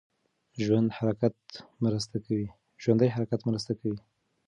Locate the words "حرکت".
3.15-3.41